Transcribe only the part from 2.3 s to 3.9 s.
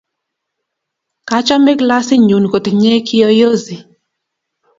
kotinye kiyoyozi